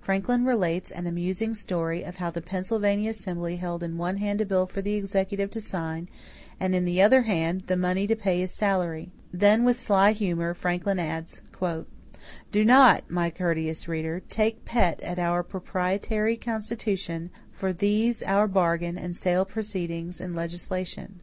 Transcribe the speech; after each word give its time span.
Franklin 0.00 0.44
relates 0.44 0.92
an 0.92 1.08
amusing 1.08 1.56
story 1.56 2.04
of 2.04 2.18
how 2.18 2.30
the 2.30 2.40
Pennsylvania 2.40 3.10
assembly 3.10 3.56
held 3.56 3.82
in 3.82 3.98
one 3.98 4.18
hand 4.18 4.40
a 4.40 4.46
bill 4.46 4.64
for 4.64 4.80
the 4.80 4.94
executive 4.94 5.50
to 5.50 5.60
sign 5.60 6.08
and, 6.60 6.72
in 6.72 6.84
the 6.84 7.02
other 7.02 7.22
hand, 7.22 7.64
the 7.66 7.76
money 7.76 8.06
to 8.06 8.14
pay 8.14 8.38
his 8.38 8.52
salary. 8.52 9.10
Then, 9.32 9.64
with 9.64 9.76
sly 9.76 10.12
humor, 10.12 10.54
Franklin 10.54 11.00
adds: 11.00 11.42
"Do 12.52 12.64
not, 12.64 13.10
my 13.10 13.28
courteous 13.28 13.88
reader, 13.88 14.22
take 14.28 14.64
pet 14.64 15.00
at 15.00 15.18
our 15.18 15.42
proprietary 15.42 16.36
constitution 16.36 17.30
for 17.50 17.72
these 17.72 18.22
our 18.22 18.46
bargain 18.46 18.96
and 18.96 19.16
sale 19.16 19.44
proceedings 19.44 20.20
in 20.20 20.32
legislation. 20.32 21.20